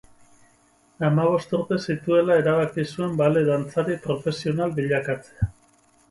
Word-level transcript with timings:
Hamabost 1.07 1.51
urte 1.57 1.77
zituela 1.93 2.37
erabaki 2.43 2.85
zuen 2.93 3.13
ballet 3.19 3.45
dantzari 3.49 3.99
profesional 4.07 4.73
bilakatzea. 4.79 5.49